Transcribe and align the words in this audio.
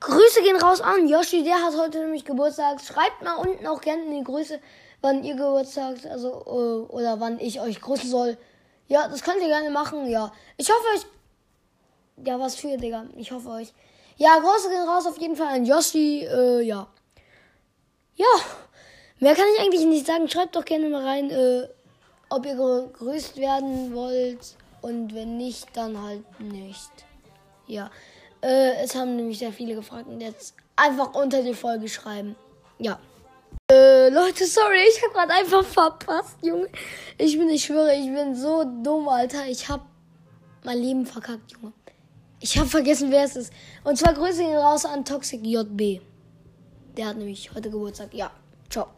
Grüße 0.00 0.42
gehen 0.42 0.56
raus 0.56 0.80
an 0.80 1.08
Yoshi, 1.08 1.44
der 1.44 1.62
hat 1.62 1.76
heute 1.76 1.98
nämlich 1.98 2.24
Geburtstag. 2.24 2.80
Schreibt 2.80 3.22
mal 3.22 3.34
unten 3.34 3.66
auch 3.66 3.82
gerne 3.82 4.02
die 4.10 4.24
Grüße, 4.24 4.58
wann 5.02 5.22
ihr 5.24 5.34
Geburtstag, 5.34 5.96
also, 6.10 6.28
äh, 6.30 6.92
oder 6.92 7.20
wann 7.20 7.38
ich 7.38 7.60
euch 7.60 7.80
grüßen 7.80 8.08
soll. 8.08 8.38
Ja, 8.88 9.08
das 9.08 9.22
könnt 9.22 9.42
ihr 9.42 9.48
gerne 9.48 9.70
machen, 9.70 10.08
ja. 10.08 10.32
Ich 10.56 10.70
hoffe 10.70 10.86
euch. 10.94 12.26
Ja, 12.26 12.40
was 12.40 12.54
für, 12.54 12.76
Digga. 12.78 13.06
Ich 13.16 13.30
hoffe 13.30 13.50
euch. 13.50 13.72
Ja, 14.16 14.38
Grüße 14.38 14.70
gehen 14.70 14.88
raus 14.88 15.06
auf 15.06 15.18
jeden 15.18 15.36
Fall 15.36 15.48
an 15.48 15.66
Yoshi, 15.66 16.24
äh, 16.24 16.62
ja. 16.62 16.86
Ja, 18.16 18.26
mehr 19.18 19.34
kann 19.34 19.46
ich 19.54 19.60
eigentlich 19.60 19.84
nicht 19.84 20.06
sagen. 20.06 20.28
Schreibt 20.28 20.56
doch 20.56 20.64
gerne 20.64 20.88
mal 20.88 21.04
rein, 21.04 21.30
äh, 21.30 21.68
ob 22.30 22.46
ihr 22.46 22.54
gegrüßt 22.54 23.36
werden 23.36 23.94
wollt. 23.94 24.56
Und 24.80 25.14
wenn 25.14 25.36
nicht, 25.36 25.68
dann 25.74 26.02
halt 26.02 26.40
nicht. 26.40 26.90
Ja. 27.66 27.90
Äh, 28.42 28.82
es 28.82 28.94
haben 28.94 29.16
nämlich 29.16 29.38
sehr 29.38 29.52
viele 29.52 29.74
gefragt 29.74 30.08
und 30.08 30.20
jetzt 30.20 30.54
einfach 30.76 31.14
unter 31.14 31.42
die 31.42 31.54
Folge 31.54 31.88
schreiben. 31.88 32.36
Ja. 32.78 32.98
Äh, 33.70 34.08
Leute, 34.08 34.46
sorry, 34.46 34.78
ich 34.88 35.02
habe 35.02 35.12
gerade 35.12 35.32
einfach 35.32 35.64
verpasst, 35.64 36.36
Junge. 36.42 36.68
Ich 37.18 37.38
bin, 37.38 37.48
ich 37.50 37.64
schwöre, 37.64 37.94
ich 37.94 38.06
bin 38.06 38.34
so 38.34 38.64
dumm, 38.82 39.08
Alter. 39.08 39.46
Ich 39.46 39.68
habe 39.68 39.84
mein 40.64 40.78
Leben 40.78 41.06
verkackt, 41.06 41.52
Junge. 41.52 41.72
Ich 42.40 42.56
habe 42.58 42.68
vergessen, 42.68 43.10
wer 43.10 43.24
es 43.24 43.36
ist. 43.36 43.52
Und 43.84 43.98
zwar 43.98 44.14
Grüße 44.14 44.42
ihn 44.42 44.56
raus 44.56 44.86
an 44.86 45.04
Toxic 45.04 45.44
JB. 45.44 46.00
Der 46.96 47.06
hat 47.06 47.16
nämlich 47.18 47.54
heute 47.54 47.70
Geburtstag. 47.70 48.14
Ja, 48.14 48.30
ciao. 48.70 48.88